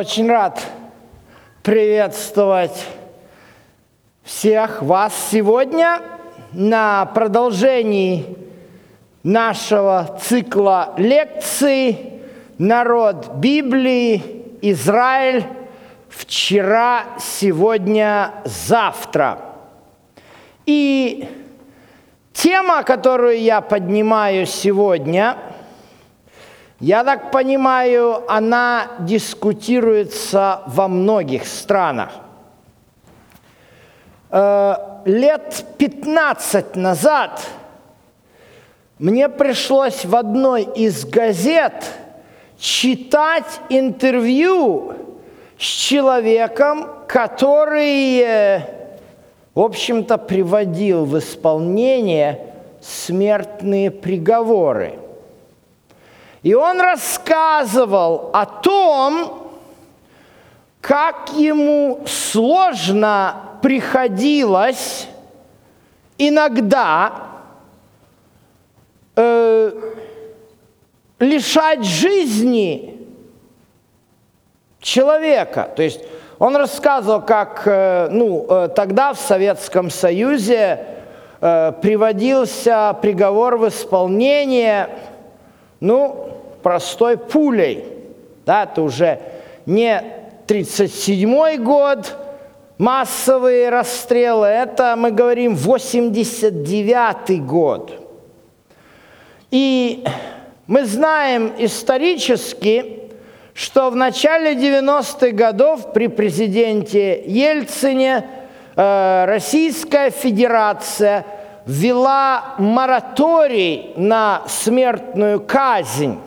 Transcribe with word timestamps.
Очень 0.00 0.30
рад 0.30 0.58
приветствовать 1.62 2.86
всех 4.22 4.80
вас 4.80 5.12
сегодня 5.30 6.00
на 6.52 7.04
продолжении 7.04 8.38
нашего 9.22 10.18
цикла 10.22 10.94
лекций 10.96 12.14
«Народ 12.56 13.34
Библии. 13.34 14.22
Израиль. 14.62 15.44
Вчера, 16.08 17.04
сегодня, 17.18 18.32
завтра». 18.46 19.38
И 20.64 21.28
тема, 22.32 22.84
которую 22.84 23.38
я 23.38 23.60
поднимаю 23.60 24.46
сегодня– 24.46 25.36
я 26.80 27.04
так 27.04 27.30
понимаю, 27.30 28.24
она 28.26 28.92
дискутируется 29.00 30.62
во 30.66 30.88
многих 30.88 31.46
странах. 31.46 32.10
Э, 34.30 34.76
лет 35.04 35.62
15 35.76 36.76
назад 36.76 37.46
мне 38.98 39.28
пришлось 39.28 40.06
в 40.06 40.16
одной 40.16 40.62
из 40.62 41.04
газет 41.04 41.84
читать 42.58 43.60
интервью 43.68 44.94
с 45.58 45.64
человеком, 45.64 46.88
который, 47.06 48.20
э, 48.20 48.60
в 49.54 49.60
общем-то, 49.60 50.16
приводил 50.16 51.04
в 51.04 51.18
исполнение 51.18 52.54
смертные 52.80 53.90
приговоры– 53.90 54.94
и 56.42 56.54
он 56.54 56.80
рассказывал 56.80 58.30
о 58.32 58.46
том, 58.46 59.50
как 60.80 61.30
ему 61.34 62.00
сложно 62.06 63.36
приходилось 63.60 65.06
иногда 66.16 67.12
э, 69.16 69.72
лишать 71.18 71.84
жизни 71.84 72.98
человека. 74.80 75.70
То 75.76 75.82
есть 75.82 76.00
он 76.38 76.56
рассказывал, 76.56 77.20
как 77.20 77.62
э, 77.66 78.08
ну, 78.10 78.46
э, 78.48 78.68
тогда 78.74 79.12
в 79.12 79.20
Советском 79.20 79.90
Союзе 79.90 80.86
э, 81.40 81.72
приводился 81.82 82.96
приговор 83.02 83.58
в 83.58 83.68
исполнение, 83.68 84.88
ну, 85.80 86.28
простой 86.62 87.16
пулей. 87.16 87.84
Да, 88.46 88.64
это 88.64 88.82
уже 88.82 89.18
не 89.66 90.02
37 90.46 91.56
год, 91.62 92.16
массовые 92.78 93.68
расстрелы, 93.68 94.46
это 94.46 94.94
мы 94.96 95.10
говорим 95.10 95.54
89 95.54 97.44
год. 97.44 97.92
И 99.50 100.04
мы 100.66 100.84
знаем 100.84 101.52
исторически, 101.58 103.00
что 103.52 103.90
в 103.90 103.96
начале 103.96 104.54
90-х 104.54 105.32
годов 105.32 105.92
при 105.92 106.06
президенте 106.06 107.22
Ельцине 107.26 108.24
э, 108.76 109.24
Российская 109.26 110.10
Федерация 110.10 111.26
ввела 111.66 112.54
мораторий 112.58 113.92
на 113.96 114.42
смертную 114.46 115.40
казнь. 115.40 116.18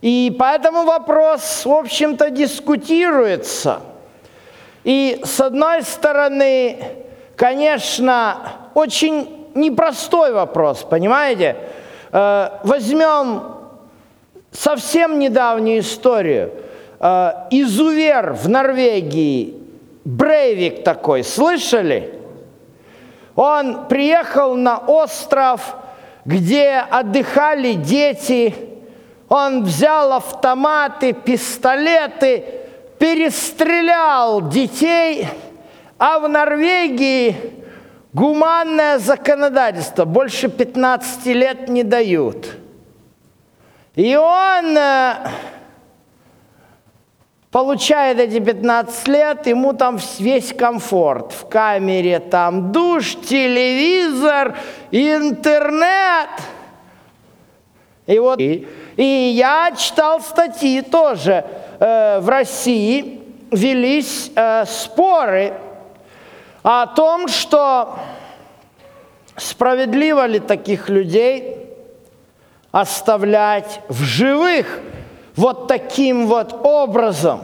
И 0.00 0.34
поэтому 0.38 0.84
вопрос, 0.84 1.64
в 1.64 1.72
общем-то, 1.72 2.30
дискутируется. 2.30 3.80
И 4.84 5.20
с 5.24 5.40
одной 5.40 5.82
стороны, 5.82 6.78
конечно, 7.34 8.52
очень 8.74 9.48
непростой 9.54 10.32
вопрос, 10.32 10.82
понимаете? 10.88 11.56
Э, 12.12 12.50
возьмем 12.62 13.42
совсем 14.52 15.18
недавнюю 15.18 15.80
историю. 15.80 16.52
Э, 17.00 17.32
изувер 17.50 18.32
в 18.34 18.48
Норвегии, 18.48 19.54
Брейвик 20.04 20.84
такой, 20.84 21.24
слышали? 21.24 22.14
Он 23.36 23.86
приехал 23.86 24.54
на 24.56 24.78
остров, 24.78 25.76
где 26.24 26.78
отдыхали 26.90 27.74
дети, 27.74 28.54
он 29.28 29.64
взял 29.64 30.12
автоматы, 30.12 31.12
пистолеты, 31.12 32.44
перестрелял 32.98 34.48
детей, 34.48 35.28
а 35.98 36.18
в 36.18 36.28
Норвегии 36.28 37.36
гуманное 38.12 38.98
законодательство. 38.98 40.04
Больше 40.04 40.48
15 40.48 41.26
лет 41.26 41.68
не 41.68 41.82
дают. 41.82 42.56
И 43.94 44.16
он 44.16 44.76
э, 44.76 45.14
получает 47.56 48.20
эти 48.20 48.38
15 48.38 49.08
лет, 49.08 49.46
ему 49.46 49.72
там 49.72 49.98
весь 50.18 50.52
комфорт. 50.52 51.32
В 51.32 51.48
камере 51.48 52.18
там 52.18 52.70
душ, 52.70 53.14
телевизор, 53.14 54.58
интернет. 54.90 56.28
И 58.06 58.18
вот... 58.18 58.38
И 58.40 58.68
и 58.98 59.02
я 59.02 59.72
читал 59.74 60.20
статьи 60.20 60.82
тоже. 60.82 61.46
Э, 61.80 62.20
в 62.20 62.28
России 62.28 63.22
велись 63.50 64.30
э, 64.36 64.66
споры 64.66 65.54
о 66.62 66.86
том, 66.86 67.26
что 67.26 67.98
справедливо 69.34 70.26
ли 70.26 70.40
таких 70.40 70.90
людей 70.90 71.56
оставлять 72.70 73.80
в 73.88 74.02
живых 74.02 74.82
вот 75.36 75.68
таким 75.68 76.26
вот 76.26 76.52
образом. 76.64 77.40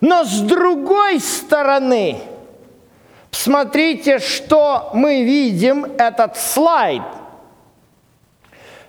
Но 0.00 0.24
с 0.24 0.40
другой 0.40 1.20
стороны, 1.20 2.18
посмотрите, 3.30 4.18
что 4.18 4.90
мы 4.94 5.24
видим, 5.24 5.84
этот 5.98 6.36
слайд– 6.36 7.02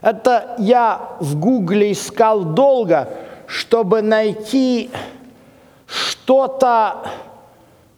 это 0.02 0.56
я 0.58 1.00
в 1.20 1.40
Гугле 1.40 1.92
искал 1.92 2.44
долго, 2.44 3.08
чтобы 3.46 4.02
найти 4.02 4.90
что-то 5.86 7.04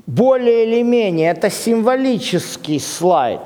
более 0.06 0.66
или 0.66 0.82
менее. 0.82 1.32
Это 1.32 1.50
символический 1.50 2.80
слайд. 2.80 3.40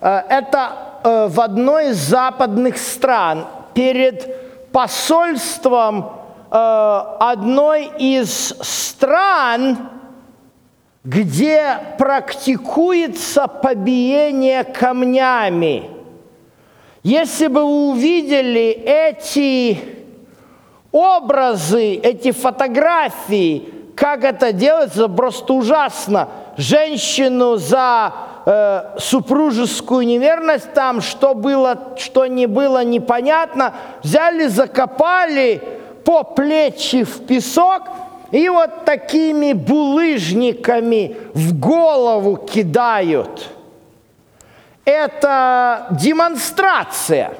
Э, 0.00 0.22
это 0.28 0.70
э, 1.02 1.26
в 1.28 1.40
одной 1.40 1.90
из 1.90 1.96
западных 1.96 2.78
стран 2.78 3.46
перед 3.74 4.43
посольством 4.74 6.12
э, 6.50 6.54
одной 7.20 7.90
из 7.98 8.48
стран, 8.60 9.88
где 11.04 11.78
практикуется 11.96 13.46
побиение 13.46 14.64
камнями– 14.64 15.90
если 17.04 17.48
бы 17.48 17.60
вы 17.60 17.90
увидели 17.90 18.70
эти 18.70 19.78
образы, 20.90 21.96
эти 21.96 22.32
фотографии, 22.32 23.68
как 23.94 24.24
это 24.24 24.54
делается, 24.54 25.08
просто 25.08 25.52
ужасно. 25.52 26.30
Женщину 26.56 27.56
за 27.56 28.14
э, 28.46 28.98
супружескую 28.98 30.06
неверность 30.06 30.72
там, 30.72 31.00
что 31.00 31.34
было, 31.34 31.78
что 31.96 32.26
не 32.26 32.46
было, 32.46 32.84
непонятно, 32.84 33.74
взяли, 34.02 34.46
закопали 34.46 35.62
по 36.04 36.22
плечи 36.22 37.04
в 37.04 37.26
песок 37.26 37.82
и 38.30 38.48
вот 38.48 38.84
такими 38.84 39.52
булыжниками 39.52 41.16
в 41.34 41.58
голову 41.58 42.36
кидают– 42.36 43.48
это 44.84 45.86
демонстрация, 45.90 47.32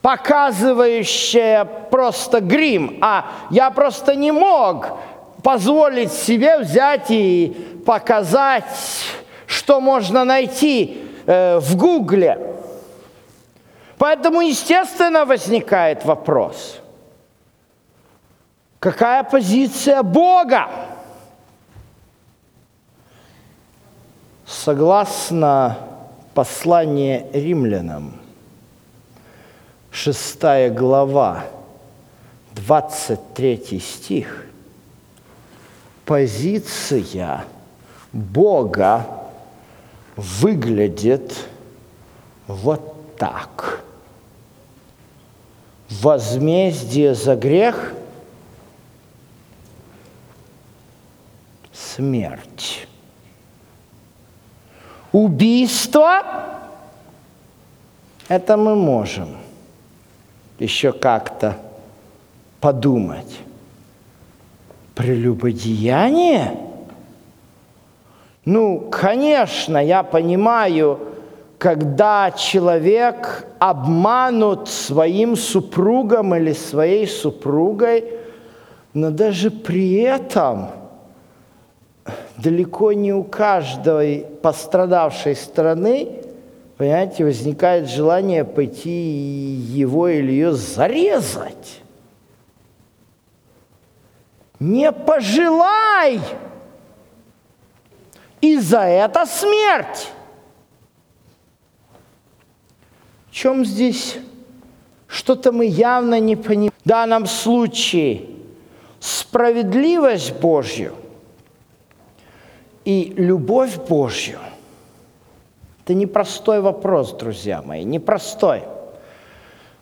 показывающая 0.00 1.64
просто 1.64 2.40
грим. 2.40 2.98
А 3.02 3.26
я 3.50 3.70
просто 3.70 4.14
не 4.14 4.32
мог 4.32 4.98
позволить 5.42 6.12
себе 6.12 6.58
взять 6.58 7.10
и 7.10 7.82
показать, 7.84 8.64
что 9.46 9.80
можно 9.80 10.24
найти 10.24 11.02
э, 11.26 11.58
в 11.58 11.76
Гугле. 11.76 12.54
Поэтому, 13.98 14.40
естественно, 14.42 15.24
возникает 15.24 16.04
вопрос, 16.04 16.80
какая 18.78 19.24
позиция 19.24 20.02
Бога? 20.02 20.68
Согласно 24.46 25.76
Послание 26.36 27.26
римлянам, 27.32 28.12
шестая 29.90 30.68
глава, 30.68 31.46
23 32.54 33.80
стих. 33.80 34.44
Позиция 36.04 37.46
Бога 38.12 39.06
выглядит 40.16 41.46
вот 42.46 43.16
так. 43.16 43.84
Возмездие 45.88 47.14
за 47.14 47.36
грех– 47.36 47.94
смерть. 51.72 52.88
Убийство– 55.12 56.22
это 58.28 58.56
мы 58.56 58.74
можем 58.74 59.36
еще 60.58 60.92
как-то 60.92 61.58
подумать. 62.60 63.38
Прелюбодеяние? 64.94 66.65
Ну, 68.46 68.88
конечно, 68.92 69.84
я 69.84 70.04
понимаю, 70.04 71.00
когда 71.58 72.30
человек 72.30 73.44
обманут 73.58 74.68
своим 74.68 75.34
супругом 75.34 76.32
или 76.36 76.52
своей 76.52 77.08
супругой, 77.08 78.04
но 78.94 79.10
даже 79.10 79.50
при 79.50 79.94
этом 79.94 80.68
далеко 82.36 82.92
не 82.92 83.12
у 83.12 83.24
каждой 83.24 84.24
пострадавшей 84.42 85.34
стороны, 85.34 86.20
понимаете, 86.76 87.24
возникает 87.24 87.88
желание 87.88 88.44
пойти 88.44 88.90
его 88.90 90.06
или 90.06 90.30
ее 90.30 90.52
зарезать. 90.52 91.80
Не 94.60 94.92
пожелай! 94.92 96.20
И 98.40 98.58
за 98.58 98.80
это 98.80 99.26
смерть. 99.26 100.10
В 103.28 103.32
чем 103.32 103.64
здесь 103.64 104.18
что-то 105.06 105.52
мы 105.52 105.66
явно 105.66 106.20
не 106.20 106.36
понимаем. 106.36 106.72
В 106.84 106.88
данном 106.88 107.26
случае 107.26 108.26
справедливость 109.00 110.34
Божью 110.40 110.94
и 112.84 113.12
любовь 113.16 113.76
Божью– 113.88 114.38
это 115.86 115.94
непростой 115.94 116.60
вопрос, 116.60 117.12
друзья 117.12 117.62
мои, 117.62 117.84
непростой. 117.84 118.64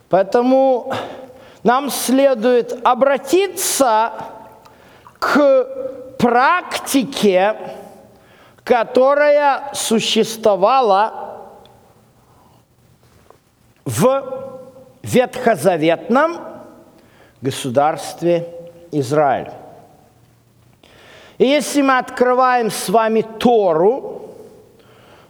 Поэтому 0.09 0.93
нам 1.63 1.89
следует 1.89 2.85
обратиться 2.85 4.13
к 5.17 5.67
практике, 6.19 7.55
которая 8.65 9.69
существовала 9.73 11.39
в 13.85 14.59
ветхозаветном 15.03 16.39
государстве 17.41 18.49
Израиль. 18.91 19.51
И 21.37 21.45
если 21.45 21.83
мы 21.83 21.99
открываем 21.99 22.71
с 22.71 22.89
вами 22.89 23.21
Тору, 23.21 24.31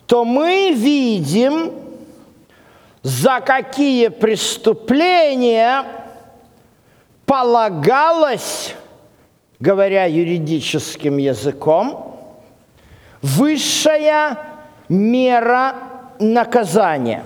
то 0.05 0.23
мы 0.23 0.71
видим, 0.71 1.73
за 3.03 3.41
какие 3.41 4.07
преступления 4.07 5.83
полагалось, 7.25 8.75
говоря 9.59 10.05
юридическим 10.05 11.17
языком, 11.17 12.14
высшая 13.21 14.37
мера 14.89 15.75
наказания. 16.19 17.23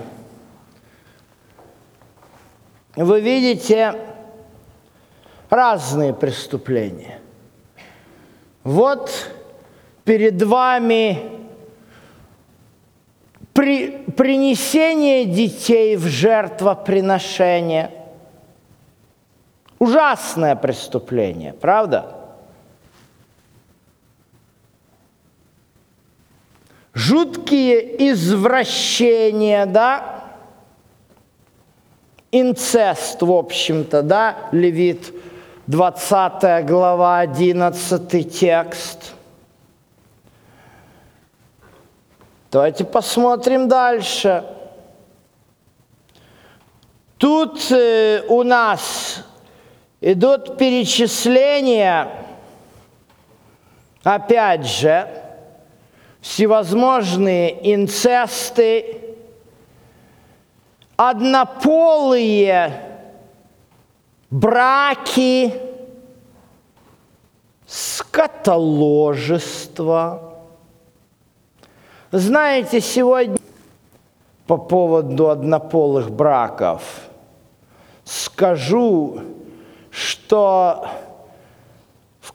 Вы 2.96 3.20
видите 3.20 3.94
разные 5.48 6.12
преступления. 6.12 7.20
Вот 8.64 9.10
перед 10.04 10.42
вами 10.42 11.40
при, 13.52 13.98
принесение 14.16 15.24
детей 15.24 15.96
в 15.96 16.06
жертвоприношение. 16.06 17.90
Ужасное 19.78 20.56
преступление, 20.56 21.54
правда? 21.54 22.19
Жуткие 27.10 28.12
извращения, 28.12 29.66
да, 29.66 30.22
инцест, 32.30 33.20
в 33.20 33.32
общем-то, 33.32 34.02
да, 34.02 34.36
Левит, 34.52 35.12
20 35.66 36.66
глава, 36.66 37.18
11 37.18 38.38
текст. 38.38 39.14
Давайте 42.52 42.84
посмотрим 42.84 43.66
дальше. 43.66 44.44
Тут 47.18 47.72
э, 47.72 48.22
у 48.28 48.44
нас 48.44 49.24
идут 50.00 50.58
перечисления, 50.58 52.08
опять 54.04 54.64
же, 54.64 55.19
всевозможные 56.20 57.74
инцесты, 57.74 59.16
однополые 60.96 62.90
браки, 64.30 65.52
скотоложество. 67.66 70.34
Знаете, 72.12 72.80
сегодня 72.80 73.38
по 74.46 74.56
поводу 74.56 75.28
однополых 75.30 76.10
браков 76.10 76.82
скажу, 78.04 79.20
что 79.90 80.88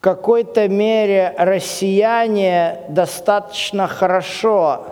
какой-то 0.06 0.68
мере 0.68 1.34
россияне 1.36 2.82
достаточно 2.90 3.88
хорошо 3.88 4.86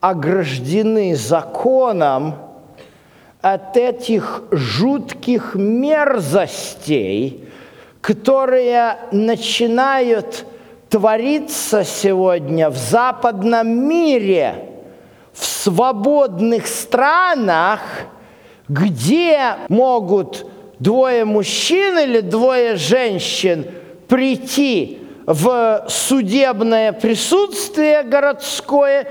ограждены 0.00 1.14
законом 1.14 2.34
от 3.40 3.76
этих 3.76 4.42
жутких 4.50 5.54
мерзостей, 5.54 7.48
которые 8.00 8.96
начинают 9.12 10.44
твориться 10.90 11.84
сегодня 11.84 12.68
в 12.68 12.76
западном 12.76 13.68
мире, 13.88 14.70
в 15.32 15.46
свободных 15.46 16.66
странах, 16.66 17.78
где 18.68 19.54
могут 19.68 20.44
двое 20.80 21.24
мужчин 21.24 21.96
или 21.96 22.18
двое 22.18 22.74
женщин– 22.74 23.66
прийти 24.12 24.98
в 25.24 25.86
судебное 25.88 26.92
присутствие 26.92 28.02
городское 28.02 29.08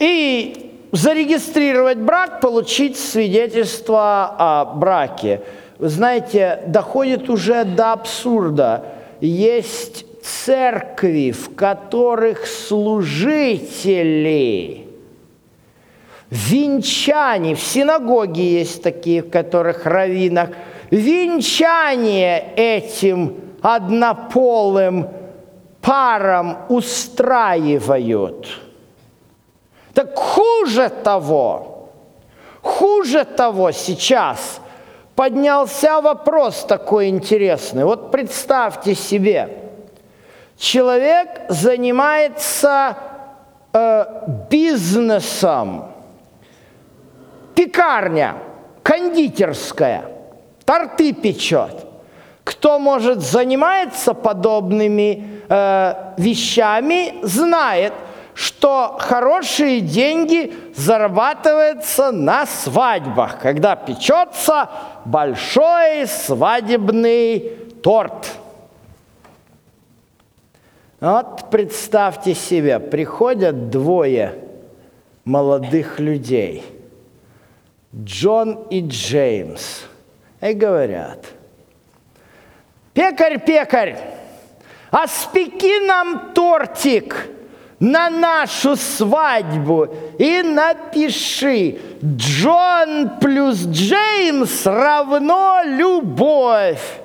и 0.00 0.72
зарегистрировать 0.90 1.98
брак, 1.98 2.40
получить 2.40 2.98
свидетельство 2.98 4.34
о 4.36 4.64
браке. 4.64 5.42
Вы 5.78 5.88
знаете, 5.88 6.64
доходит 6.66 7.30
уже 7.30 7.62
до 7.62 7.92
абсурда. 7.92 8.86
Есть 9.20 10.04
церкви, 10.20 11.30
в 11.30 11.54
которых 11.54 12.44
служители, 12.48 13.68
венчане, 16.28 17.54
в 17.54 17.60
синагоге 17.60 18.42
есть 18.58 18.82
такие, 18.82 19.22
в 19.22 19.30
которых 19.30 19.86
раввинах, 19.86 20.50
венчание 20.90 22.52
этим 22.56 23.49
однополым 23.62 25.08
парам 25.80 26.58
устраивают. 26.68 28.46
Так 29.94 30.16
хуже 30.16 30.88
того, 30.88 31.88
хуже 32.62 33.24
того 33.24 33.72
сейчас 33.72 34.60
поднялся 35.16 36.00
вопрос 36.00 36.64
такой 36.64 37.08
интересный. 37.08 37.84
Вот 37.84 38.10
представьте 38.10 38.94
себе, 38.94 39.58
человек 40.56 41.28
занимается 41.48 42.96
э, 43.72 44.04
бизнесом, 44.50 45.86
пекарня, 47.54 48.36
кондитерская, 48.82 50.04
торты 50.64 51.12
печет– 51.12 51.86
кто 52.50 52.80
может 52.80 53.20
заниматься 53.20 54.12
подобными 54.12 55.40
э, 55.48 55.94
вещами, 56.16 57.24
знает, 57.24 57.92
что 58.34 58.96
хорошие 58.98 59.80
деньги 59.80 60.52
зарабатываются 60.74 62.10
на 62.10 62.46
свадьбах, 62.46 63.38
когда 63.38 63.76
печется 63.76 64.68
большой 65.04 66.08
свадебный 66.08 67.52
торт. 67.84 68.32
Вот 70.98 71.50
представьте 71.52 72.34
себе, 72.34 72.80
приходят 72.80 73.70
двое 73.70 74.34
молодых 75.24 76.00
людей, 76.00 76.64
Джон 77.94 78.64
и 78.70 78.80
Джеймс, 78.80 79.82
и 80.40 80.52
говорят, 80.52 81.26
пекарь, 83.00 83.38
пекарь, 83.38 83.96
а 84.90 85.06
спеки 85.06 85.80
нам 85.86 86.34
тортик 86.34 87.28
на 87.78 88.10
нашу 88.10 88.76
свадьбу 88.76 89.88
и 90.18 90.42
напиши, 90.42 91.78
Джон 92.04 93.12
плюс 93.18 93.64
Джеймс 93.64 94.66
равно 94.66 95.62
любовь 95.64 97.00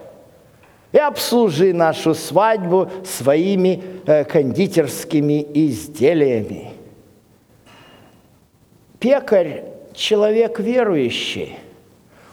и 0.91 0.97
обслужи 0.97 1.71
нашу 1.73 2.13
свадьбу 2.13 2.89
своими 3.05 3.81
э, 4.05 4.25
кондитерскими 4.25 5.47
изделиями. 5.53 6.73
Пекарь– 8.99 9.63
человек 9.93 10.59
верующий. 10.59 11.57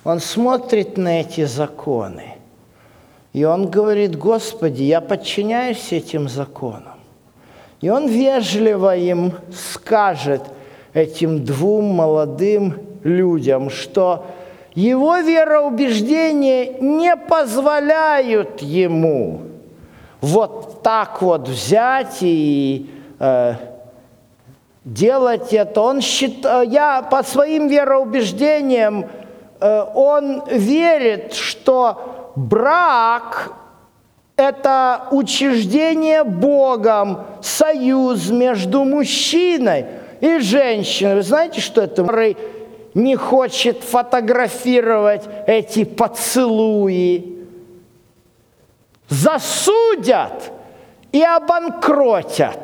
Он 0.02 0.18
смотрит 0.18 0.96
на 0.96 1.20
эти 1.20 1.44
законы. 1.44 2.31
И 3.32 3.44
он 3.44 3.68
говорит, 3.68 4.16
Господи, 4.16 4.82
я 4.82 5.00
подчиняюсь 5.00 5.92
этим 5.92 6.28
законам. 6.28 7.00
И 7.80 7.88
он 7.88 8.06
вежливо 8.06 8.96
им 8.96 9.32
скажет, 9.52 10.42
этим 10.92 11.44
двум 11.44 11.86
молодым 11.86 12.74
людям, 13.02 13.70
что 13.70 14.26
его 14.74 15.16
вероубеждения 15.18 16.78
не 16.80 17.16
позволяют 17.16 18.62
ему 18.62 19.42
вот 20.20 20.82
так 20.82 21.20
вот 21.22 21.48
взять 21.48 22.18
и 22.20 22.88
э, 23.18 23.54
делать 24.84 25.52
это. 25.52 25.80
Он 25.80 26.00
считает, 26.00 26.70
я 26.70 27.02
по 27.02 27.22
своим 27.22 27.68
вероубеждениям, 27.68 29.06
э, 29.60 29.84
он 29.94 30.42
верит, 30.46 31.34
что 31.34 32.21
брак– 32.36 33.52
это 34.36 35.08
учреждение 35.10 36.24
Богом, 36.24 37.26
союз 37.40 38.30
между 38.30 38.84
мужчиной 38.84 39.86
и 40.20 40.38
женщиной. 40.38 41.16
Вы 41.16 41.22
знаете, 41.22 41.60
что 41.60 41.82
это? 41.82 42.04
не 42.94 43.16
хочет 43.16 43.82
фотографировать 43.82 45.22
эти 45.46 45.84
поцелуи. 45.84 47.46
Засудят 49.08 50.52
и 51.10 51.22
обанкротят. 51.22 52.58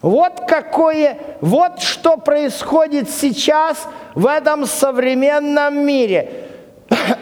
Вот 0.00 0.42
какое, 0.48 1.16
вот 1.40 1.80
что 1.80 2.16
происходит 2.16 3.08
сейчас 3.08 3.86
в 4.14 4.26
этом 4.26 4.66
современном 4.66 5.86
мире. 5.86 6.51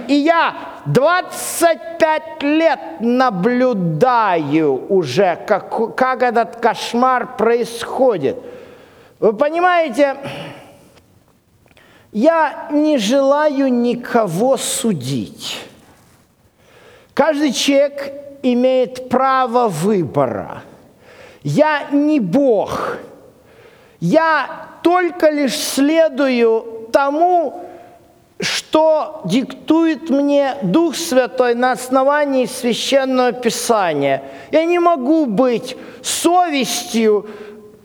И 0.09 0.15
я 0.15 0.55
25 0.87 2.43
лет 2.43 2.81
наблюдаю 3.01 4.87
уже, 4.89 5.39
как, 5.47 5.95
как 5.95 6.23
этот 6.23 6.57
кошмар 6.57 7.37
происходит. 7.37 8.37
Вы 9.21 9.33
понимаете, 9.33 10.17
я 12.13 12.69
не 12.73 12.99
желаю 12.99 13.73
никого 13.73 14.57
судить. 14.57 15.61
Каждый 17.15 17.53
человек 17.53 18.13
имеет 18.43 19.09
право 19.09 19.69
выбора. 19.69 20.63
Я 21.43 21.89
не 21.93 22.19
Бог. 22.19 22.97
Я 24.01 24.69
только 24.83 25.31
лишь 25.31 25.57
следую 25.57 26.89
тому, 26.93 27.70
что 28.41 29.21
диктует 29.25 30.11
мне 30.11 30.57
Дух 30.63 30.97
Святой 30.97 31.55
на 31.55 31.73
основании 31.73 32.47
Священного 32.47 33.33
Писания. 33.33 34.23
Я 34.51 34.65
не 34.65 34.79
могу 34.79 35.27
быть 35.27 35.77
совестью 36.03 37.27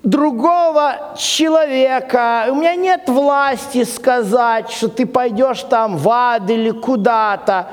другого 0.03 1.15
человека, 1.17 2.45
у 2.49 2.55
меня 2.55 2.75
нет 2.75 3.09
власти 3.09 3.83
сказать, 3.83 4.69
что 4.69 4.87
ты 4.87 5.05
пойдешь 5.05 5.63
там 5.63 5.97
в 5.97 6.07
ад 6.09 6.49
или 6.49 6.69
куда-то. 6.69 7.67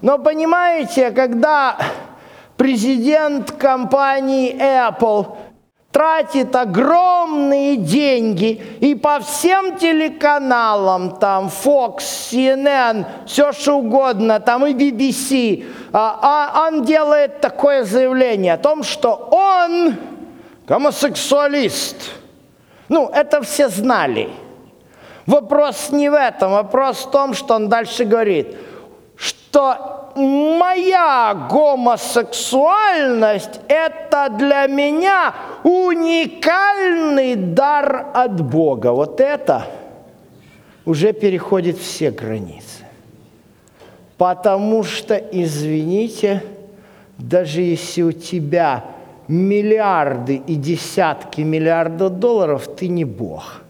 Но 0.00 0.18
понимаете, 0.18 1.10
когда 1.10 1.76
президент 2.56 3.50
компании 3.50 4.54
Apple 4.54 5.26
тратит 5.92 6.56
огромные 6.56 7.76
деньги 7.76 8.60
и 8.80 8.94
по 8.94 9.20
всем 9.20 9.76
телеканалам, 9.76 11.18
там 11.18 11.48
Fox, 11.48 11.98
CNN, 12.30 13.04
все 13.26 13.52
что 13.52 13.74
угодно, 13.74 14.40
там 14.40 14.66
и 14.66 14.72
BBC, 14.72 15.66
а, 15.92 16.50
а 16.54 16.68
он 16.68 16.84
делает 16.84 17.42
такое 17.42 17.84
заявление 17.84 18.54
о 18.54 18.58
том, 18.58 18.82
что 18.82 19.28
он 19.30 19.96
гомосексуалист. 20.66 21.96
Ну, 22.88 23.10
это 23.12 23.42
все 23.42 23.68
знали. 23.68 24.30
Вопрос 25.26 25.90
не 25.90 26.08
в 26.08 26.14
этом, 26.14 26.52
вопрос 26.52 27.04
в 27.04 27.10
том, 27.10 27.34
что 27.34 27.54
он 27.54 27.68
дальше 27.68 28.04
говорит, 28.04 28.56
что 29.16 30.01
моя 30.16 31.48
гомосексуальность– 31.50 33.60
это 33.68 34.28
для 34.30 34.66
меня 34.66 35.34
уникальный 35.64 37.36
дар 37.36 38.06
от 38.14 38.40
Бога. 38.40 38.92
Вот 38.92 39.20
это 39.20 39.66
уже 40.84 41.12
переходит 41.12 41.78
все 41.78 42.10
границы. 42.10 42.84
Потому 44.16 44.84
что, 44.84 45.16
извините, 45.16 46.42
даже 47.18 47.60
если 47.60 48.02
у 48.02 48.12
тебя 48.12 48.84
миллиарды 49.28 50.42
и 50.46 50.56
десятки 50.56 51.40
миллиардов 51.40 52.18
долларов, 52.18 52.68
ты 52.76 52.88
не 52.88 53.04
Бог. 53.04 53.62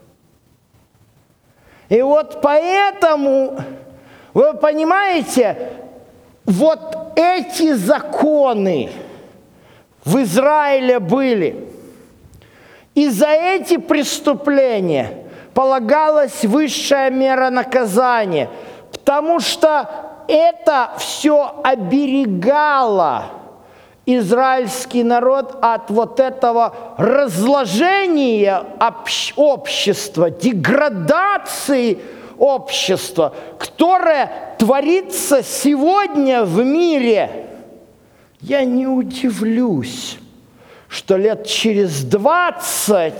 И 1.88 2.00
вот 2.00 2.40
поэтому, 2.42 3.58
вы 4.32 4.54
понимаете, 4.54 5.72
вот 6.44 7.12
эти 7.16 7.72
законы 7.72 8.90
в 10.04 10.20
Израиле 10.22 10.98
были. 10.98 11.68
И 12.94 13.08
за 13.08 13.28
эти 13.28 13.78
преступления 13.78 15.24
полагалась 15.54 16.44
высшая 16.44 17.10
мера 17.10 17.50
наказания, 17.50 18.50
потому 18.90 19.40
что 19.40 19.88
это 20.28 20.92
все 20.98 21.60
оберегало 21.64 23.24
израильский 24.04 25.04
народ 25.04 25.58
от 25.62 25.90
вот 25.90 26.20
этого 26.20 26.74
разложения 26.98 28.64
общества, 29.36 30.30
деградации 30.30 31.98
общества, 32.42 33.34
которое 33.58 34.56
творится 34.58 35.42
сегодня 35.42 36.44
в 36.44 36.64
мире. 36.64 37.46
Я 38.40 38.64
не 38.64 38.86
удивлюсь, 38.86 40.18
что 40.88 41.16
лет 41.16 41.46
через 41.46 42.02
20 42.04 43.14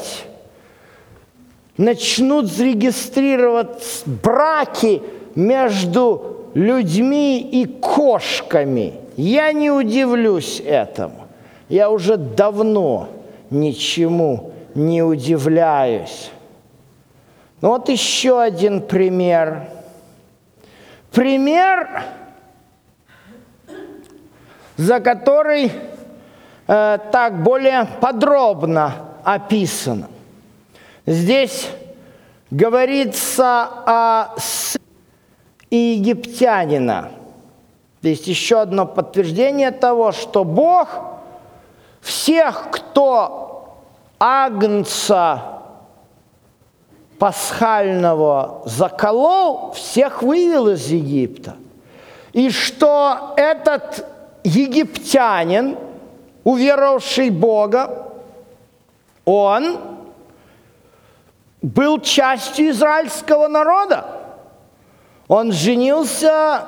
начнут 1.77 2.47
зарегистрировать 2.47 4.03
браки 4.07 5.01
между 5.35 6.49
людьми 6.55 7.41
и 7.41 7.65
кошками– 7.67 8.95
я 9.17 9.53
не 9.53 9.71
удивлюсь 9.71 10.61
этому. 10.65 11.29
Я 11.69 11.91
уже 11.91 12.17
давно 12.17 13.09
ничему 13.51 14.53
не 14.75 15.03
удивляюсь. 15.03 16.31
Ну 17.63 17.69
вот 17.69 17.89
еще 17.89 18.43
один 18.43 18.83
пример. 18.83 19.69
Пример, 21.13 22.03
за 24.77 25.01
который 25.01 25.73
э, 26.67 26.99
так 27.13 27.43
более 27.43 27.87
подробно 28.01 28.95
описано. 29.25 30.09
Здесь 31.07 31.69
говорится 32.51 33.69
о 33.87 34.37
египтянина– 35.71 37.11
Есть 38.03 38.27
еще 38.27 38.61
одно 38.63 38.85
подтверждение 38.85 39.71
того, 39.71 40.11
что 40.11 40.43
Бог 40.43 40.89
всех, 42.01 42.69
кто 42.73 43.79
агнца 44.19 45.52
пасхального 47.23 48.63
заколол, 48.65 49.71
всех 49.75 50.25
вывел 50.25 50.71
из 50.71 50.89
Египта. 50.89 51.55
И 52.33 52.51
что 52.51 53.33
этот 53.37 54.05
египтянин, 54.43 55.79
уверовавший 56.43 57.31
Бога, 57.31 58.09
он 59.25 59.79
был 61.63 62.01
частью 62.01 62.71
израильского 62.71 63.47
народа. 63.47 64.05
Он 65.29 65.53
женился 65.53 66.63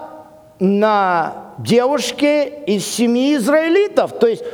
на 0.60 1.32
девушке 1.58 2.62
из 2.64 2.86
семьи 2.86 3.34
израилитов. 3.34 4.16
То 4.20 4.28
есть 4.28 4.44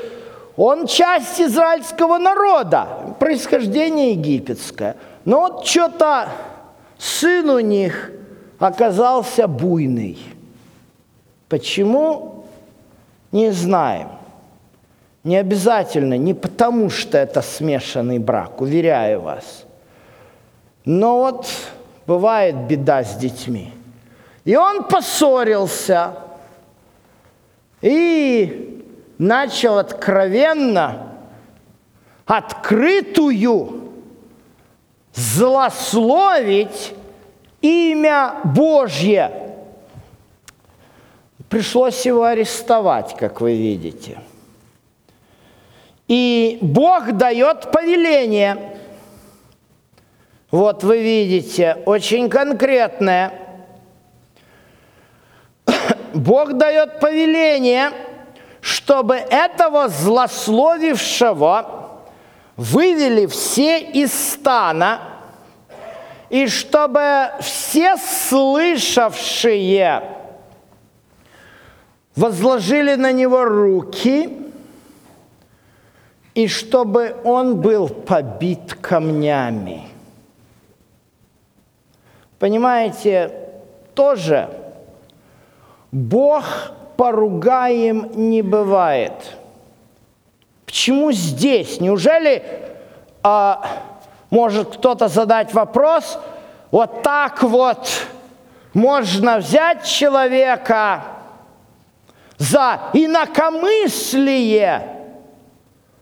он 0.57 0.87
часть 0.87 1.43
израильского 1.43 2.17
народа, 2.17 2.89
происхождение 3.19 4.13
египетское. 4.13 4.97
Но 5.31 5.43
вот 5.43 5.65
что-то 5.65 6.29
сын 6.99 7.49
у 7.51 7.61
них 7.61 8.11
оказался 8.59 9.47
буйный. 9.47 10.19
Почему? 11.49 12.47
Не 13.31 13.53
знаем. 13.53 14.09
Не 15.23 15.37
обязательно, 15.37 16.15
не 16.19 16.35
потому 16.35 16.91
что 16.91 17.17
это 17.17 17.43
смешанный 17.43 18.19
брак, 18.19 18.61
уверяю 18.61 19.21
вас. 19.21 19.67
Но 20.85 21.19
вот 21.19 21.47
бывает 22.09 22.67
беда 22.67 23.05
с 23.05 23.15
детьми. 23.15 23.73
И 24.45 24.57
он 24.57 24.83
поссорился 24.83 26.15
и 27.83 28.85
начал 29.17 29.79
откровенно, 29.79 31.07
открытую 32.27 33.90
злословить 35.15 36.95
имя 37.61 38.37
Божье. 38.45 39.33
Пришлось 41.49 42.07
его 42.07 42.25
арестовать, 42.25 43.17
как 43.17 43.41
вы 43.41 43.57
видите. 43.57 44.21
И 46.07 46.59
Бог 46.61 47.13
дает 47.13 47.71
повеление. 47.71 48.79
Вот 50.51 50.83
вы 50.83 51.03
видите, 51.03 51.77
очень 51.87 52.29
конкретное. 52.29 53.33
Бог 56.15 56.55
дает 56.55 56.99
повеление, 57.01 57.93
чтобы 58.61 59.15
этого 59.15 59.89
злословившего 59.89 61.80
вывели 62.61 63.25
все 63.25 63.81
из 63.81 64.13
стана, 64.13 65.01
и 66.29 66.47
чтобы 66.47 67.31
все 67.41 67.97
слышавшие 67.97 70.03
возложили 72.15 72.97
на 72.97 73.13
него 73.13 73.47
руки, 73.47 74.37
и 76.35 76.49
чтобы 76.49 77.17
он 77.25 77.63
был 77.63 77.89
побит 77.89 78.75
камнями. 78.75 79.85
Понимаете, 82.39 83.33
тоже 83.95 84.51
Бог 85.91 86.45
поругаем 86.99 88.11
не 88.17 88.43
бывает. 88.43 89.40
Почему 90.71 91.11
здесь? 91.11 91.81
Неужели 91.81 92.45
а, 93.25 93.67
может 94.31 94.77
кто-то 94.77 95.09
задать 95.09 95.53
вопрос, 95.53 96.17
вот 96.71 97.03
так 97.03 97.43
вот 97.43 97.91
можно 98.73 99.39
взять 99.39 99.83
человека 99.85 101.03
за 102.39 102.83
инакомыслие 102.93 104.83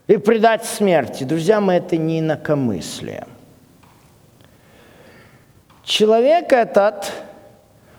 и 0.07 0.19
предать 0.19 0.67
смерти. 0.67 1.25
Друзья 1.25 1.63
мои, 1.63 1.79
это 1.79 1.97
не 1.97 2.21
инакомыслие. 2.21 3.27
Человек 5.83 6.53
этот 6.53 7.11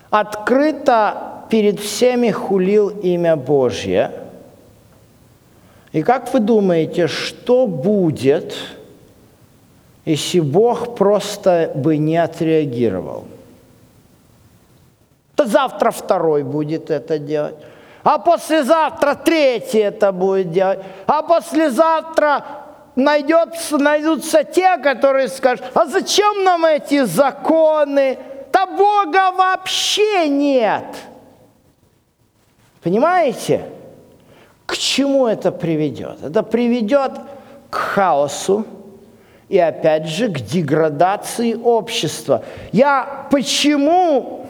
открыто 0.08 1.46
перед 1.50 1.80
всеми 1.80 2.30
хулил 2.30 2.90
имя 2.90 3.34
Божье. 3.34 4.19
И 5.92 6.02
как 6.02 6.32
вы 6.32 6.40
думаете, 6.40 7.08
что 7.08 7.66
будет, 7.66 8.54
если 10.04 10.40
Бог 10.40 10.94
просто 10.96 11.72
бы 11.74 11.96
не 11.96 12.16
отреагировал? 12.16 13.24
То 15.34 15.46
завтра 15.46 15.90
второй 15.90 16.44
будет 16.44 16.90
это 16.90 17.18
делать, 17.18 17.56
а 18.02 18.18
послезавтра 18.18 19.14
третий 19.14 19.78
это 19.78 20.12
будет 20.12 20.52
делать, 20.52 20.80
а 21.06 21.22
послезавтра 21.22 22.44
найдется, 22.94 23.78
найдутся 23.78 24.44
те, 24.44 24.76
которые 24.78 25.28
скажут, 25.28 25.64
а 25.74 25.86
зачем 25.86 26.44
нам 26.44 26.64
эти 26.66 27.04
законы? 27.04 28.18
Да 28.52 28.66
Бога 28.66 29.32
вообще 29.32 30.28
нет. 30.28 30.84
Понимаете? 32.82 33.64
К 34.70 34.76
чему 34.76 35.26
это 35.26 35.50
приведет? 35.50 36.22
Это 36.22 36.44
приведет 36.44 37.10
к 37.70 37.74
хаосу 37.74 38.64
и 39.48 39.58
опять 39.58 40.06
же 40.06 40.28
к 40.28 40.38
деградации 40.38 41.54
общества. 41.54 42.44
Я 42.70 43.26
почему 43.32 44.46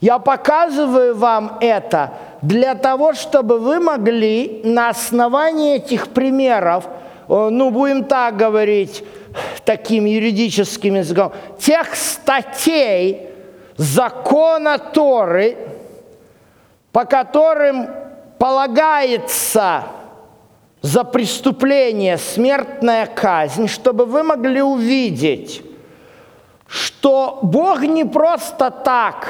я 0.00 0.18
показываю 0.18 1.14
вам 1.14 1.58
это 1.60 2.14
для 2.42 2.74
того, 2.74 3.12
чтобы 3.14 3.60
вы 3.60 3.78
могли 3.78 4.62
на 4.64 4.88
основании 4.88 5.76
этих 5.76 6.08
примеров, 6.08 6.86
э, 7.28 7.48
ну, 7.48 7.70
будем 7.70 8.02
так 8.02 8.36
говорить, 8.36 9.04
таким 9.64 10.06
юридическим 10.06 10.96
языком, 10.96 11.32
тех 11.60 11.94
статей 11.94 13.28
закона 13.76 14.78
Торы, 14.78 15.56
по 16.90 17.04
которым 17.04 18.05
полагается 18.38 19.84
за 20.82 21.04
преступление 21.04 22.16
смертная 22.18 23.06
казнь, 23.06 23.68
чтобы 23.68 24.04
вы 24.04 24.22
могли 24.22 24.62
увидеть, 24.62 25.62
что 26.66 27.40
Бог 27.42 27.82
не 27.82 28.04
просто 28.04 28.70
так 28.70 29.28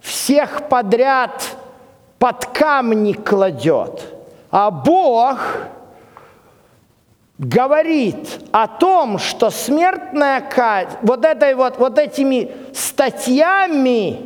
всех 0.00 0.68
подряд 0.68 1.56
под 2.18 2.46
камни 2.46 3.12
кладет, 3.12 4.02
а 4.50 4.70
Бог 4.70 5.38
говорит 7.38 8.40
о 8.52 8.66
том, 8.66 9.18
что 9.18 9.50
смертная 9.50 10.40
казнь, 10.40 10.96
вот, 11.02 11.24
этой 11.24 11.54
вот, 11.54 11.78
вот 11.78 11.98
этими 11.98 12.50
статьями 12.72 14.18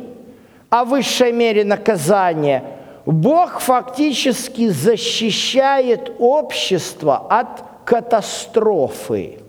о 0.69 0.85
высшей 0.85 1.31
мере 1.31 1.65
наказания, 1.65 2.63
Бог 3.11 3.59
фактически 3.59 4.69
защищает 4.69 6.13
общество 6.17 7.17
от 7.29 7.63
катастрофы. 7.83 9.39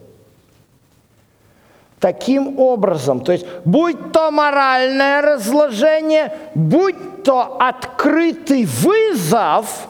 Таким 2.01 2.59
образом, 2.59 3.21
то 3.21 3.31
есть 3.31 3.47
будь 3.65 4.11
то 4.11 4.33
моральное 4.33 5.23
разложение, 5.23 6.33
будь 6.57 7.23
то 7.23 7.57
открытый 7.61 8.65
вызов, 8.65 9.87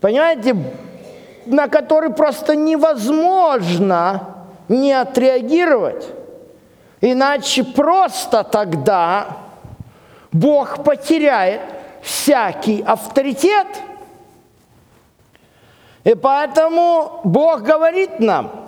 понимаете, 0.00 0.56
на 1.46 1.68
который 1.68 2.10
просто 2.10 2.56
невозможно 2.56 4.34
не 4.68 4.92
отреагировать. 4.92 6.08
Иначе 7.00 7.62
просто 7.62 8.42
тогда 8.42 9.28
Бог 10.32 10.82
потеряет 10.82 11.60
всякий 12.04 12.82
авторитет. 12.82 13.66
И 16.04 16.14
поэтому 16.14 17.20
Бог 17.24 17.62
говорит 17.62 18.20
нам– 18.20 18.50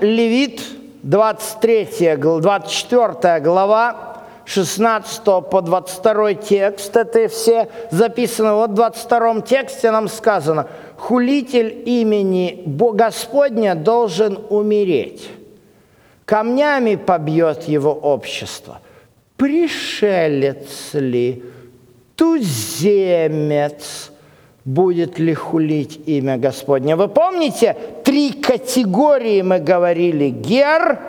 Левит, 0.00 0.62
23 1.02 2.16
24 2.16 3.40
глава, 3.40 4.22
16 4.44 5.22
по 5.24 5.60
22 5.60 6.34
текст, 6.34 6.96
это 6.96 7.28
все 7.28 7.68
записано. 7.90 8.54
Вот 8.56 8.70
в 8.70 8.74
22 8.74 9.42
тексте 9.42 9.90
нам 9.90 10.08
сказано, 10.08 10.68
хулитель 10.96 11.82
имени 11.86 12.62
Господня 12.66 13.74
должен 13.74 14.38
умереть. 14.48 15.28
Камнями 16.24 16.96
побьет 16.96 17.64
его 17.64 17.92
общество. 17.92 18.80
пришелец 19.36 20.92
ли, 20.92 21.42
туземец, 22.20 24.12
будет 24.66 25.18
ли 25.18 25.32
хулить 25.32 26.00
имя 26.06 26.36
Господне. 26.36 26.94
Вы 26.94 27.08
помните, 27.08 27.74
три 28.04 28.32
категории 28.32 29.40
мы 29.40 29.58
говорили. 29.58 30.28
Гер, 30.28 31.00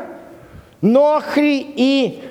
Нохри 0.81 1.59
и 1.75 2.23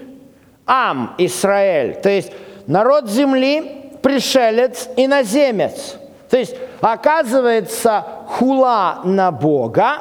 Ам, 0.64 1.14
Израиль. 1.18 2.00
То 2.00 2.08
есть 2.08 2.32
народ 2.66 3.10
земли, 3.10 3.90
пришелец, 4.00 4.88
иноземец. 4.96 5.96
То 6.30 6.38
есть 6.38 6.56
оказывается 6.80 8.02
хула 8.28 9.00
на 9.04 9.30
Бога 9.30 9.98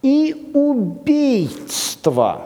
и 0.00 0.50
убийство. 0.54 2.40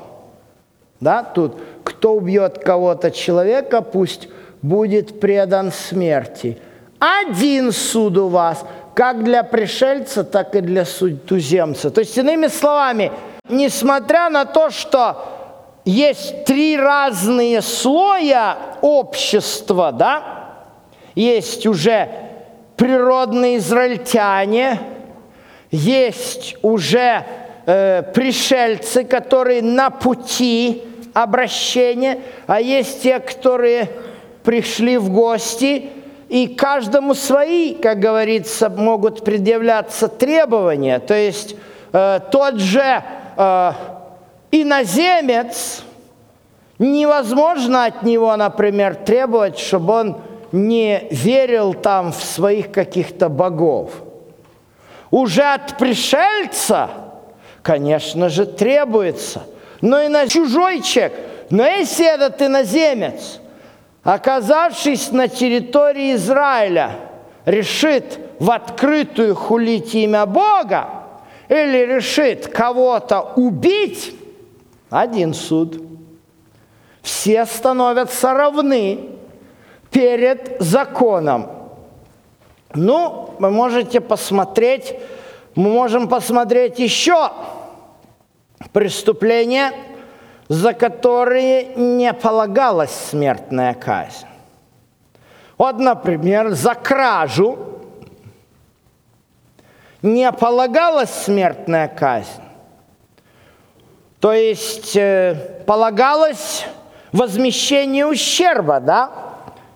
Да, 0.99 1.23
тут 1.23 1.61
кто 1.99 2.15
убьет 2.15 2.59
кого-то 2.59 3.11
человека, 3.11 3.83
пусть 3.83 4.29
будет 4.63 5.19
предан 5.19 5.73
смерти. 5.73 6.57
Один 7.01 7.73
суд 7.73 8.17
у 8.19 8.29
вас, 8.29 8.65
как 8.95 9.25
для 9.25 9.43
пришельца, 9.43 10.23
так 10.23 10.55
и 10.55 10.61
для 10.61 10.85
туземца. 10.85 11.91
То 11.91 12.01
есть, 12.01 12.17
иными 12.17 12.47
словами, 12.47 13.11
несмотря 13.49 14.31
на 14.31 14.45
то, 14.45 14.71
что 14.71 15.17
есть 15.85 16.45
три 16.45 16.77
разные 16.77 17.63
слоя 17.63 18.57
общества, 18.81 19.91
да, 19.91 20.23
есть 21.17 21.67
уже 21.67 22.09
природные 22.77 23.57
израильтяне, 23.57 24.79
есть 25.73 26.57
уже 26.63 27.25
э, 27.67 28.03
пришельцы, 28.15 29.03
которые 29.03 29.63
на 29.63 29.91
пути 29.91 30.85
обращения, 31.23 32.21
а 32.47 32.61
есть 32.61 33.03
те, 33.03 33.19
которые 33.19 33.91
пришли 34.45 34.99
в 34.99 35.11
гости, 35.11 35.91
и 36.29 36.47
каждому 36.47 37.15
свои, 37.15 37.75
как 37.75 37.99
говорится, 37.99 38.69
могут 38.69 39.25
предъявляться 39.25 40.09
требования. 40.09 40.99
То 41.01 41.15
есть 41.15 41.57
э, 41.93 42.21
тот 42.31 42.57
же 42.57 43.03
э, 43.37 43.73
иноземец, 44.53 45.83
невозможно 46.79 47.87
от 47.87 48.03
него, 48.03 48.37
например, 48.37 48.95
требовать, 48.95 49.59
чтобы 49.59 49.93
он 49.95 50.17
не 50.53 51.09
верил 51.11 51.75
там 51.75 52.13
в 52.13 52.23
своих 52.23 52.71
каких-то 52.71 53.29
богов. 53.29 53.91
Уже 55.11 55.43
от 55.43 55.79
пришельца, 55.79 56.91
конечно 57.63 58.29
же, 58.29 58.47
требуется. 58.47 59.43
Но 59.81 60.01
и 60.01 60.09
на 60.09 60.29
чужой 60.29 60.83
человек, 60.83 61.15
но 61.51 61.65
если 61.65 62.13
этот 62.13 62.41
иноземец– 62.43 63.41
оказавшись 64.09 65.13
на 65.13 65.29
территории 65.29 66.15
Израиля, 66.15 66.93
решит 67.45 68.19
в 68.39 68.51
открытую 68.51 69.35
хулить 69.35 69.95
имя 69.95 70.25
Бога 70.25 70.89
или 71.51 71.85
решит 71.85 72.47
кого-то 72.49 73.33
убить, 73.37 74.15
один 74.89 75.35
суд. 75.35 75.83
Все 77.03 77.45
становятся 77.45 78.33
равны 78.33 79.11
перед 79.91 80.57
законом. 80.59 81.51
Ну, 82.75 83.35
вы 83.39 83.51
можете 83.51 84.01
посмотреть, 84.01 84.95
мы 85.55 85.71
можем 85.71 86.09
посмотреть 86.09 86.79
еще 86.79 87.31
преступление– 88.73 89.73
за 90.49 90.73
которые 90.73 91.75
не 91.77 92.13
полагалась 92.13 92.93
смертная 93.11 93.75
казнь. 93.75 94.27
Вот, 95.59 95.79
например, 95.79 96.51
за 96.51 96.75
кражу 96.75 97.59
не 100.01 100.31
полагалась 100.33 101.11
смертная 101.11 101.89
казнь. 101.89 102.43
То 104.21 104.33
есть 104.33 104.97
э, 104.97 105.63
полагалось 105.67 106.65
возмещение 107.13 108.07
ущерба, 108.07 108.81
да? 108.81 109.11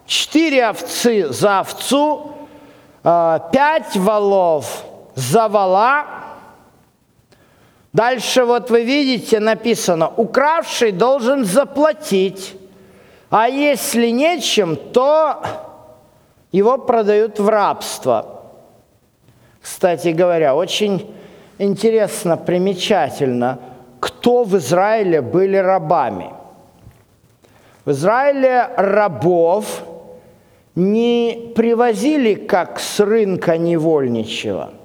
Четыре 0.07 0.69
овцы 0.69 1.33
за 1.33 1.61
овцу, 1.61 2.33
э, 3.05 3.39
пять 3.53 3.97
валов 3.97 4.85
за 5.15 5.49
вала– 5.49 6.07
Дальше 7.93 8.45
вот 8.45 8.71
вы 8.71 8.85
видите 8.85 9.39
написано, 9.39 10.09
укравший 10.17 10.93
должен 10.93 11.45
заплатить, 11.45 12.57
а 13.29 13.49
если 13.49 14.09
нечем, 14.09 14.77
то 14.77 15.43
его 16.53 16.79
продают 16.79 17.39
в 17.39 17.49
рабство. 17.49 18.45
Кстати 19.61 20.09
говоря, 20.09 20.55
очень 20.55 21.15
интересно, 21.59 22.37
примечательно, 22.39 23.59
кто 24.01 24.45
в 24.45 24.57
Израиле 24.57 25.21
были 25.21 25.57
рабами. 25.57 26.31
В 27.85 27.91
Израиле 27.91 28.71
рабов 28.77 29.83
не 30.75 31.53
привозили 31.55 32.35
как 32.35 32.81
с 32.81 33.01
рынка 33.01 33.59
невольничего– 33.59 34.71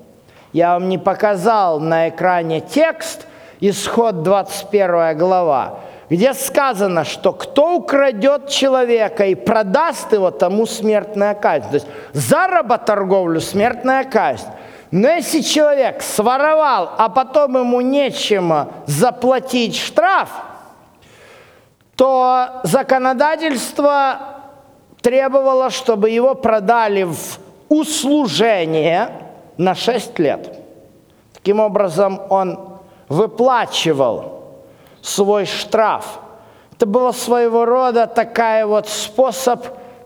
я 0.54 0.74
вам 0.74 0.90
не 0.90 0.98
показал 0.98 1.80
на 1.80 2.10
экране 2.10 2.62
текст, 2.62 3.28
исход 3.60 4.24
21 4.24 5.18
глава, 5.18 5.80
где 6.10 6.34
сказано, 6.34 7.04
что 7.04 7.34
кто 7.34 7.76
украдет 7.76 8.48
человека 8.48 9.26
и 9.26 9.36
продаст 9.36 10.14
его, 10.14 10.32
тому 10.32 10.66
смертная 10.66 11.34
казнь. 11.34 11.68
То 11.68 11.76
есть 11.76 11.88
за 12.14 12.48
работорговлю 12.48 13.42
смертная 13.42 14.04
казнь. 14.06 14.48
Но 14.90 15.10
если 15.10 15.42
человек 15.42 16.02
своровал, 16.02 16.92
а 16.98 17.10
потом 17.10 17.58
ему 17.58 17.82
нечем 17.82 18.70
заплатить 18.86 19.76
штраф, 19.76 20.30
то 21.98 22.62
законодательство 22.64 24.20
требовало, 25.02 25.72
чтобы 25.72 26.10
его 26.10 26.36
продали 26.36 27.04
в 27.04 27.40
услужение– 27.68 29.10
на 29.58 29.76
6 29.76 30.20
лет. 30.20 30.60
Таким 31.34 31.60
образом, 31.60 32.22
он 32.30 32.60
выплачивал 33.10 34.44
свой 35.02 35.46
штраф. 35.46 36.20
Это 36.76 36.86
было 36.86 37.12
своего 37.12 37.66
рода 37.66 38.06
такая 38.08 38.66
вот 38.66 38.88
способ 38.88 39.66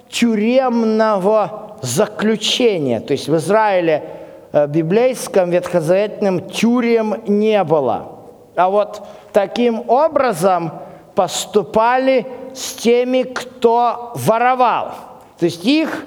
тюремного 0.09 1.77
заключения. 1.81 2.99
То 2.99 3.13
есть 3.13 3.27
в 3.27 3.35
Израиле 3.37 4.03
э, 4.51 4.67
библейском, 4.67 5.49
ветхозаветном 5.49 6.49
тюрем 6.49 7.23
не 7.27 7.63
было. 7.63 8.19
А 8.55 8.69
вот 8.69 9.01
таким 9.33 9.89
образом 9.89 10.71
поступали 11.15 12.27
с 12.53 12.73
теми, 12.73 13.23
кто 13.23 14.11
воровал. 14.15 14.91
То 15.39 15.45
есть 15.45 15.65
их 15.65 16.05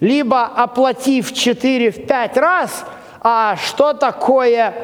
либо 0.00 0.44
оплатив 0.44 1.32
4-5 1.32 2.38
раз, 2.38 2.84
а 3.20 3.56
что 3.56 3.92
такое 3.92 4.74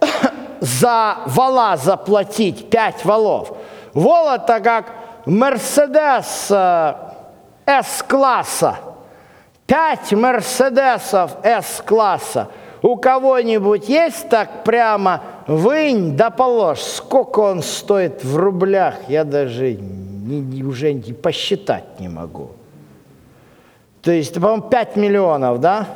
за 0.60 1.18
вала 1.26 1.76
заплатить 1.76 2.70
5 2.70 3.04
валов? 3.04 3.56
Вол 3.92 4.28
это 4.30 4.60
как 4.60 4.86
Мерседес 5.26 6.48
э, 6.50 6.94
С-класса. 7.66 8.76
5 9.66 10.12
Мерседесов 10.12 11.32
С-класса. 11.42 12.48
У 12.82 12.96
кого-нибудь 12.96 13.88
есть 13.88 14.28
так 14.28 14.64
прямо 14.64 15.22
вынь 15.46 16.16
да 16.16 16.28
положь, 16.28 16.80
сколько 16.80 17.40
он 17.40 17.62
стоит 17.62 18.22
в 18.22 18.36
рублях, 18.36 18.96
я 19.08 19.24
даже 19.24 19.72
не, 19.72 20.62
уже 20.62 20.92
не 20.92 21.14
посчитать 21.14 21.98
не 21.98 22.08
могу. 22.08 22.50
То 24.04 24.12
есть, 24.12 24.34
по-моему, 24.34 24.62
5 24.68 24.96
миллионов, 24.96 25.60
да? 25.60 25.86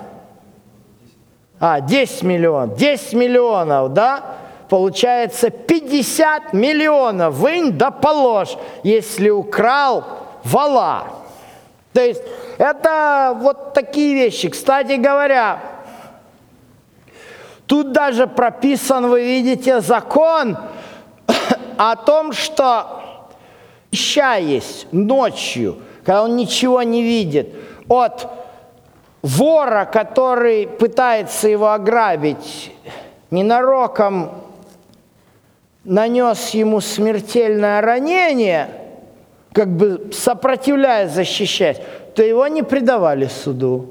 А, 1.60 1.80
10 1.82 2.22
миллионов. 2.22 2.78
10 2.78 3.12
миллионов, 3.12 3.92
да? 3.92 4.36
Получается 4.70 5.50
50 5.50 6.54
миллионов. 6.54 7.34
Вынь 7.34 7.72
да 7.72 7.90
положь, 7.90 8.56
если 8.82 9.28
украл 9.28 10.04
вала. 10.42 11.04
То 11.92 12.00
есть, 12.00 12.22
это 12.56 13.36
вот 13.38 13.74
такие 13.74 14.14
вещи. 14.14 14.48
Кстати 14.48 14.94
говоря, 14.94 15.60
тут 17.66 17.92
даже 17.92 18.26
прописан, 18.26 19.08
вы 19.08 19.22
видите, 19.22 19.82
закон 19.82 20.56
о 21.76 21.94
том, 21.96 22.32
что 22.32 23.28
ища 23.90 24.36
есть 24.36 24.86
ночью, 24.92 25.76
когда 25.98 26.22
он 26.22 26.36
ничего 26.36 26.82
не 26.82 27.02
видит– 27.02 27.54
от 27.88 28.28
вора, 29.22 29.84
который 29.84 30.66
пытается 30.66 31.48
его 31.48 31.72
ограбить, 31.72 32.72
ненароком 33.30 34.32
нанес 35.84 36.50
ему 36.50 36.80
смертельное 36.80 37.80
ранение, 37.80 38.70
как 39.52 39.68
бы 39.68 40.10
сопротивляясь, 40.12 41.12
защищаясь, 41.12 41.78
то 42.14 42.22
его 42.22 42.46
не 42.46 42.62
предавали 42.62 43.26
суду. 43.26 43.88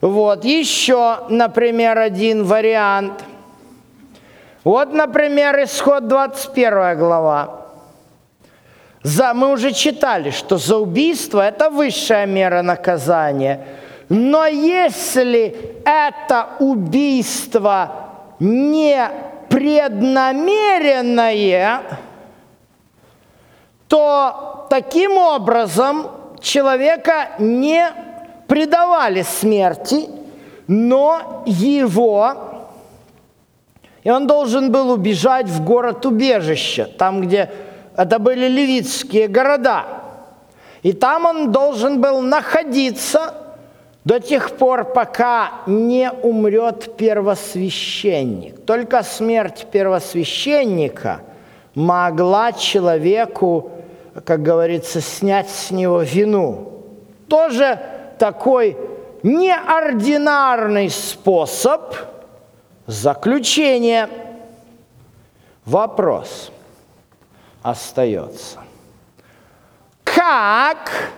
Вот, 0.00 0.44
еще, 0.44 1.18
например, 1.28 1.98
один 1.98 2.44
вариант. 2.44 3.24
Вот, 4.64 4.92
например, 4.92 5.62
исход 5.62 6.08
21 6.08 6.98
глава. 6.98 7.61
За, 9.02 9.34
мы 9.34 9.52
уже 9.52 9.72
читали, 9.72 10.30
что 10.30 10.56
за 10.58 10.76
убийство– 10.76 11.40
это 11.46 11.70
высшая 11.70 12.26
мера 12.26 12.62
наказания. 12.62 13.66
Но 14.08 14.46
если 14.46 15.56
это 15.84 16.50
убийство 16.60 18.10
не 18.38 19.10
преднамеренное, 19.48 21.82
то 23.88 24.68
таким 24.70 25.18
образом 25.18 26.06
человека 26.40 27.30
не 27.38 27.90
предавали 28.46 29.22
смерти, 29.22 30.08
но 30.66 31.42
его, 31.46 32.34
и 34.04 34.10
он 34.10 34.26
должен 34.26 34.70
был 34.70 34.90
убежать 34.90 35.46
в 35.46 35.64
город 35.64 36.04
убежище, 36.06 36.84
там, 36.84 37.22
где 37.22 37.50
это 37.96 38.18
были 38.18 38.48
левитские 38.48 39.28
города. 39.28 39.84
И 40.82 40.92
там 40.92 41.26
он 41.26 41.52
должен 41.52 42.00
был 42.00 42.22
находиться 42.22 43.34
до 44.04 44.18
тех 44.18 44.56
пор, 44.56 44.84
пока 44.84 45.62
не 45.66 46.10
умрет 46.10 46.96
первосвященник. 46.96 48.64
Только 48.64 49.02
смерть 49.02 49.66
первосвященника 49.70 51.20
могла 51.74 52.52
человеку, 52.52 53.70
как 54.24 54.42
говорится, 54.42 55.00
снять 55.00 55.48
с 55.48 55.70
него 55.70 56.02
вину. 56.02 56.72
Тоже 57.28 57.78
такой 58.18 58.76
неординарный 59.22 60.90
способ 60.90 61.94
заключения. 62.86 64.08
Вопрос 65.64 66.50
остается. 67.62 68.60
Как 70.04 71.12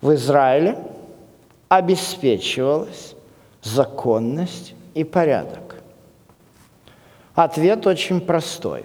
в 0.00 0.12
Израиле 0.14 0.76
обеспечивалась 1.68 3.14
законность 3.62 4.74
и 4.94 5.04
порядок? 5.04 5.76
Ответ 7.34 7.86
очень 7.86 8.20
простой. 8.20 8.84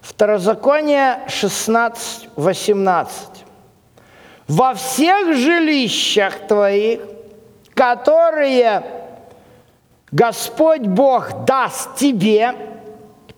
Второзаконие 0.00 1.20
16.18 1.28 3.06
во 4.48 4.74
всех 4.74 5.36
жилищах 5.36 6.46
твоих, 6.48 7.02
которые 7.74 8.82
Господь 10.10 10.82
Бог 10.82 11.44
даст 11.44 11.94
тебе, 11.94 12.54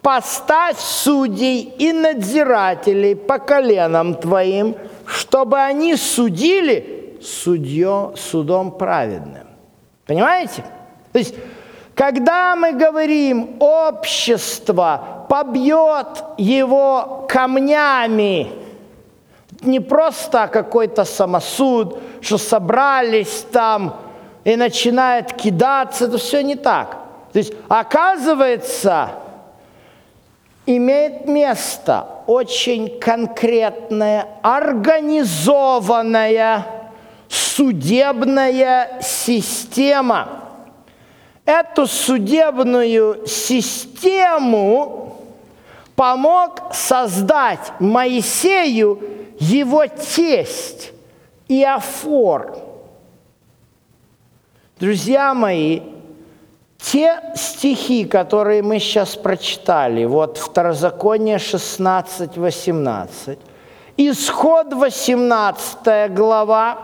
поставь 0.02 0.78
судей 0.78 1.62
и 1.78 1.92
надзирателей 1.92 3.14
по 3.14 3.38
коленам 3.38 4.14
твоим, 4.14 4.76
чтобы 5.06 5.58
они 5.58 5.96
судили 5.96 7.18
судьё, 7.22 8.14
судом 8.16 8.72
праведным. 8.72 9.46
Понимаете? 10.06 10.64
То 11.12 11.18
есть, 11.18 11.34
когда 11.94 12.56
мы 12.56 12.72
говорим, 12.72 13.56
общество 13.60 15.26
побьет 15.28 16.24
его 16.36 17.26
камнями, 17.28 18.50
не 19.60 19.78
просто 19.78 20.48
какой-то 20.48 21.04
самосуд, 21.04 21.98
что 22.20 22.38
собрались 22.38 23.46
там 23.52 23.96
и 24.42 24.56
начинают 24.56 25.32
кидаться, 25.34 26.06
это 26.06 26.18
все 26.18 26.42
не 26.42 26.56
так. 26.56 26.96
То 27.32 27.38
есть, 27.38 27.52
оказывается, 27.68 29.10
имеет 30.66 31.26
место 31.26 32.06
очень 32.26 33.00
конкретная, 33.00 34.28
организованная 34.42 36.66
судебная 37.28 39.00
система. 39.02 40.28
Эту 41.44 41.88
судебную 41.88 43.26
систему 43.26 45.16
помог 45.96 46.72
создать 46.72 47.72
Моисею 47.80 49.02
его 49.38 49.86
тесть 49.86 50.92
Иофор. 51.48 52.56
Друзья 54.78 55.34
мои, 55.34 55.80
те 56.92 57.20
стихи, 57.34 58.04
которые 58.04 58.62
мы 58.62 58.78
сейчас 58.78 59.16
прочитали, 59.16 60.04
вот 60.04 60.36
Второзаконие 60.36 61.38
16, 61.38 62.36
18, 62.36 63.38
Исход 63.96 64.72
18 64.74 66.14
глава, 66.14 66.78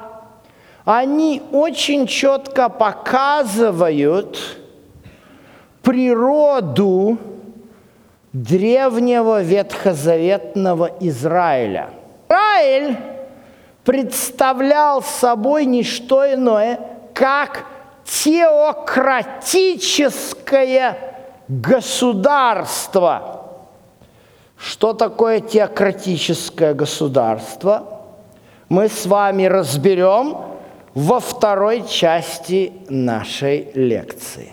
они 0.84 1.42
очень 1.52 2.06
четко 2.06 2.70
показывают 2.70 4.38
природу 5.82 7.18
древнего 8.32 9.42
ветхозаветного 9.42 10.90
Израиля– 11.00 11.90
Израиль 12.28 12.96
представлял 13.84 15.02
собой 15.02 15.64
не 15.64 15.82
что 15.82 16.32
иное, 16.32 16.78
как 17.14 17.64
теократическое 18.08 20.96
государство. 21.48 23.44
Что 24.56 24.94
такое 24.94 25.40
теократическое 25.40 26.74
государство? 26.74 28.00
Мы 28.68 28.88
с 28.88 29.06
вами 29.06 29.44
разберем 29.44 30.36
во 30.94 31.20
второй 31.20 31.86
части 31.86 32.72
нашей 32.88 33.70
лекции. 33.74 34.52